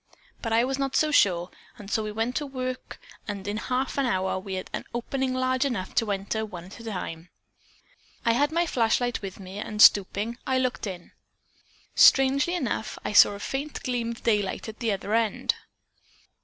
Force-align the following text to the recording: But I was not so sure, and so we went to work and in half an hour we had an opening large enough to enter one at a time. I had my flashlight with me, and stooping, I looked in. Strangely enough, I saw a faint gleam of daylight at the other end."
But 0.41 0.51
I 0.51 0.63
was 0.63 0.79
not 0.79 0.95
so 0.95 1.11
sure, 1.11 1.51
and 1.77 1.91
so 1.91 2.03
we 2.03 2.11
went 2.11 2.35
to 2.37 2.47
work 2.47 2.99
and 3.27 3.47
in 3.47 3.57
half 3.57 3.99
an 3.99 4.07
hour 4.07 4.39
we 4.39 4.55
had 4.55 4.67
an 4.73 4.83
opening 4.95 5.35
large 5.35 5.63
enough 5.63 5.93
to 5.93 6.11
enter 6.11 6.43
one 6.43 6.63
at 6.63 6.79
a 6.79 6.83
time. 6.85 7.29
I 8.25 8.31
had 8.33 8.51
my 8.51 8.65
flashlight 8.65 9.21
with 9.21 9.39
me, 9.39 9.59
and 9.59 9.79
stooping, 9.79 10.39
I 10.47 10.57
looked 10.57 10.87
in. 10.87 11.11
Strangely 11.93 12.55
enough, 12.55 12.97
I 13.05 13.13
saw 13.13 13.33
a 13.35 13.39
faint 13.39 13.83
gleam 13.83 14.09
of 14.13 14.23
daylight 14.23 14.67
at 14.67 14.79
the 14.79 14.91
other 14.91 15.13
end." 15.13 15.53